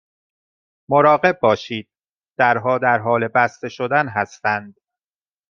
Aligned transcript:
مراقب 0.89 1.39
باشید، 1.41 1.89
درها 2.37 2.77
در 2.77 2.99
حال 2.99 3.27
بسته 3.27 3.69
شدن 3.69 4.07
هستند. 4.07 4.77